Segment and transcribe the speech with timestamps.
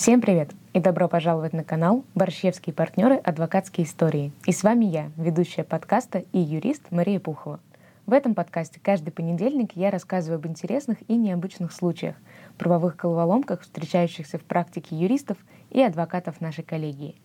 [0.00, 3.16] Всем привет и добро пожаловать на канал «Борщевские партнеры.
[3.16, 4.32] Адвокатские истории».
[4.46, 7.60] И с вами я, ведущая подкаста и юрист Мария Пухова.
[8.06, 12.16] В этом подкасте каждый понедельник я рассказываю об интересных и необычных случаях,
[12.56, 15.36] правовых головоломках, встречающихся в практике юристов
[15.68, 17.16] и адвокатов нашей коллегии.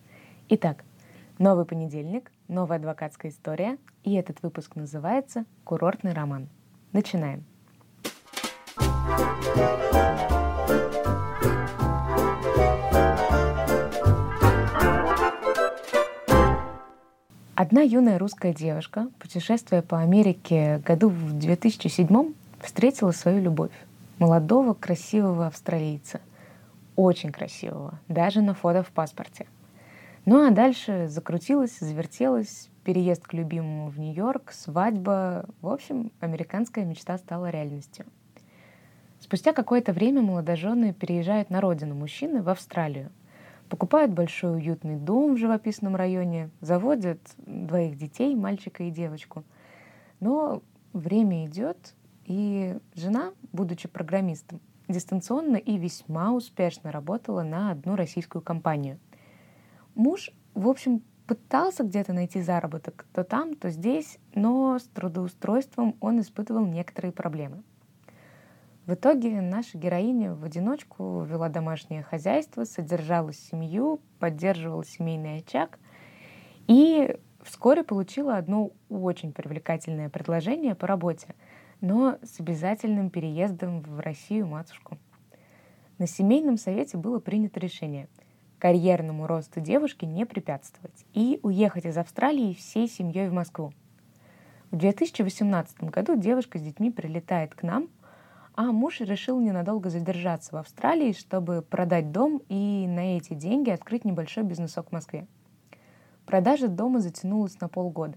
[0.50, 0.84] Итак,
[1.38, 6.50] новый понедельник, новая адвокатская история, и этот выпуск называется «Курортный роман».
[6.92, 7.42] Начинаем.
[17.58, 23.72] Одна юная русская девушка, путешествуя по Америке году в 2007 встретила свою любовь.
[24.18, 26.20] Молодого, красивого австралийца.
[26.96, 29.46] Очень красивого, даже на фото в паспорте.
[30.26, 35.46] Ну а дальше закрутилась, завертелась, переезд к любимому в Нью-Йорк, свадьба.
[35.62, 38.04] В общем, американская мечта стала реальностью.
[39.18, 43.10] Спустя какое-то время молодожены переезжают на родину мужчины в Австралию–
[43.68, 49.44] покупают большой уютный дом в живописном районе, заводят двоих детей, мальчика и девочку.
[50.20, 58.42] Но время идет, и жена, будучи программистом, дистанционно и весьма успешно работала на одну российскую
[58.42, 58.98] компанию.
[59.94, 66.20] Муж, в общем, пытался где-то найти заработок то там, то здесь, но с трудоустройством он
[66.20, 67.62] испытывал некоторые проблемы–
[68.86, 75.80] в итоге наша героиня в одиночку вела домашнее хозяйство, содержала семью, поддерживала семейный очаг
[76.68, 81.34] и вскоре получила одно очень привлекательное предложение по работе,
[81.80, 84.98] но с обязательным переездом в Россию матушку.
[85.98, 88.08] На семейном совете было принято решение
[88.60, 93.72] карьерному росту девушки не препятствовать и уехать из Австралии всей семьей в Москву.
[94.70, 97.88] В 2018 году девушка с детьми прилетает к нам–
[98.56, 104.06] а муж решил ненадолго задержаться в Австралии, чтобы продать дом и на эти деньги открыть
[104.06, 105.26] небольшой бизнесок в Москве.
[106.24, 108.16] Продажа дома затянулась на полгода.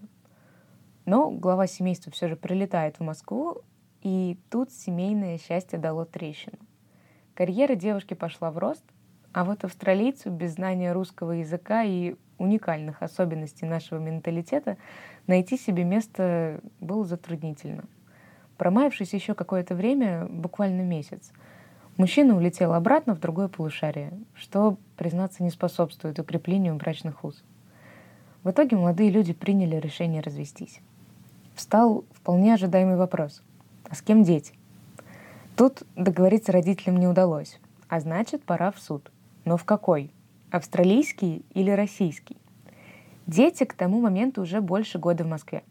[1.06, 3.62] Но глава семейства все же прилетает в Москву,
[4.02, 6.58] и тут семейное счастье дало трещину.
[7.34, 8.86] Карьера девушки пошла в рост,
[9.34, 14.78] а вот австралийцу без знания русского языка и уникальных особенностей нашего менталитета
[15.28, 17.84] найти себе место было затруднительно–
[18.60, 21.32] Промаявшись еще какое-то время, буквально месяц,
[21.96, 27.42] мужчина улетел обратно в другое полушарие, что, признаться, не способствует укреплению брачных уз.
[28.44, 30.82] В итоге молодые люди приняли решение развестись.
[31.56, 33.44] Встал вполне ожидаемый вопрос.
[33.90, 34.54] А с кем дети?
[35.56, 39.10] Тут договориться родителям не удалось, а значит, пора в суд.
[39.46, 40.12] Но в какой?
[40.52, 42.36] Австралийский или российский?
[43.26, 45.64] Дети к тому моменту уже больше года в Москве.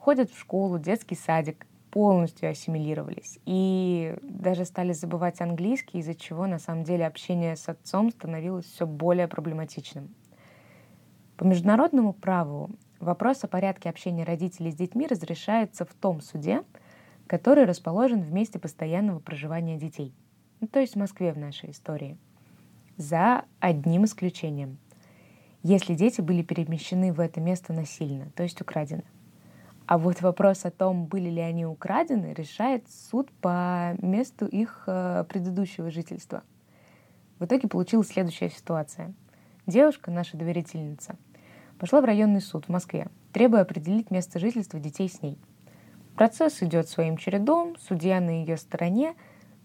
[0.00, 1.64] Ходят в школу, детский садик,
[1.94, 8.10] полностью ассимилировались и даже стали забывать английский, из-за чего на самом деле общение с отцом
[8.10, 10.12] становилось все более проблематичным.
[11.36, 16.64] По международному праву вопрос о порядке общения родителей с детьми разрешается в том суде,
[17.28, 20.12] который расположен в месте постоянного проживания детей,
[20.58, 22.18] ну, то есть в Москве в нашей истории,
[22.96, 24.78] за одним исключением.
[25.62, 29.04] Если дети были перемещены в это место насильно, то есть украдены.
[29.86, 35.24] А вот вопрос о том, были ли они украдены, решает суд по месту их э,
[35.28, 36.42] предыдущего жительства.
[37.38, 39.12] В итоге получилась следующая ситуация.
[39.66, 41.16] Девушка, наша доверительница,
[41.78, 45.38] пошла в районный суд в Москве, требуя определить место жительства детей с ней.
[46.16, 49.14] Процесс идет своим чередом, судья на ее стороне,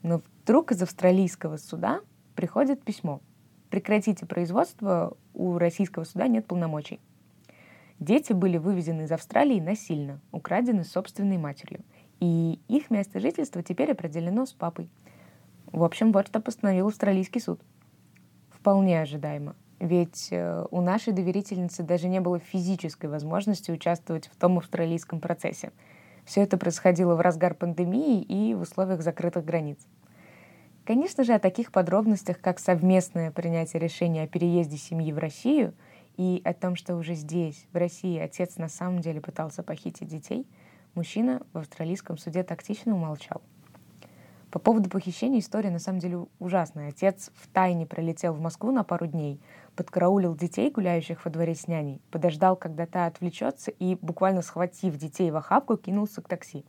[0.03, 2.01] но вдруг из австралийского суда
[2.36, 3.22] приходит письмо.
[3.69, 7.00] Прекратите производство, у российского суда нет полномочий.
[8.00, 11.82] Дети были вывезены из Австралии насильно, украдены собственной матерью.
[12.22, 14.90] И их место жительства теперь определено с папой.
[15.72, 17.62] В общем, вот что постановил австралийский суд.
[18.52, 19.56] Вполне ожидаемо.
[19.80, 25.72] Ведь э, у нашей доверительницы даже не было физической возможности участвовать в том австралийском процессе.
[26.26, 29.80] Все это происходило в разгар пандемии и в условиях закрытых границ.
[30.86, 35.74] Конечно же, о таких подробностях, как совместное принятие решения о переезде семьи в Россию–
[36.19, 40.45] и о том, что уже здесь, в России, отец на самом деле пытался похитить детей,
[40.94, 43.42] мужчина в австралийском суде тактично умолчал.
[44.51, 46.89] По поводу похищения история на самом деле ужасная.
[46.89, 49.39] Отец в тайне пролетел в Москву на пару дней,
[49.77, 55.31] подкараулил детей, гуляющих во дворе с няней, подождал, когда та отвлечется и, буквально схватив детей
[55.31, 56.65] в охапку, кинулся к такси.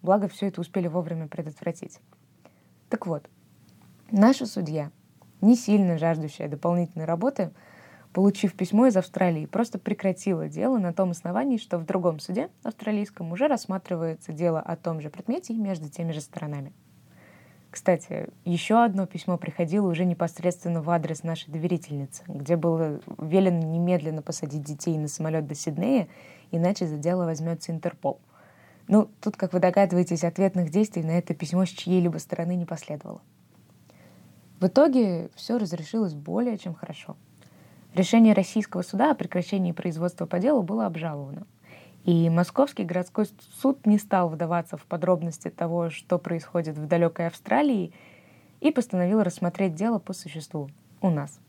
[0.00, 2.00] Благо, все это успели вовремя предотвратить.
[2.88, 3.28] Так вот,
[4.10, 4.90] наша судья,
[5.42, 7.50] не сильно жаждущая дополнительной работы,
[8.12, 13.32] получив письмо из Австралии, просто прекратила дело на том основании, что в другом суде, австралийском,
[13.32, 16.72] уже рассматривается дело о том же предмете между теми же сторонами.
[17.70, 24.22] Кстати, еще одно письмо приходило уже непосредственно в адрес нашей доверительницы, где было велено немедленно
[24.22, 26.08] посадить детей на самолет до Сиднея,
[26.50, 28.20] иначе за дело возьмется Интерпол.
[28.88, 33.22] Ну, тут, как вы догадываетесь, ответных действий на это письмо с чьей-либо стороны не последовало.
[34.58, 37.16] В итоге все разрешилось более чем хорошо.
[37.94, 41.46] Решение российского суда о прекращении производства по делу было обжаловано.
[42.04, 43.26] И Московский городской
[43.60, 47.92] суд не стал вдаваться в подробности того, что происходит в далекой Австралии,
[48.60, 50.70] и постановил рассмотреть дело по существу
[51.00, 51.40] у нас.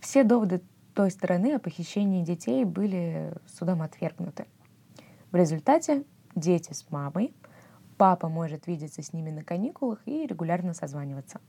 [0.00, 0.60] Все доводы
[0.94, 4.46] той стороны о похищении детей были судом отвергнуты.
[5.30, 6.04] В результате
[6.34, 7.32] дети с мамой,
[7.96, 11.40] папа может видеться с ними на каникулах и регулярно созваниваться.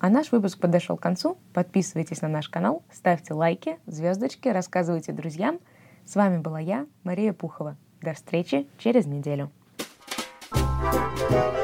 [0.00, 1.36] А наш выпуск подошел к концу.
[1.52, 5.60] Подписывайтесь на наш канал, ставьте лайки, звездочки, рассказывайте друзьям.
[6.06, 7.76] С вами была я, Мария Пухова.
[8.00, 9.50] До встречи через неделю.
[10.52, 11.59] thank you